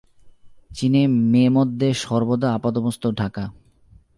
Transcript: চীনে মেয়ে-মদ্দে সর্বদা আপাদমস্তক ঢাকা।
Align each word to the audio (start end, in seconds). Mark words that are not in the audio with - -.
চীনে 0.75 1.01
মেয়ে-মদ্দে 1.07 1.93
সর্বদা 1.93 2.53
আপাদমস্তক 2.53 3.11
ঢাকা। 3.11 3.43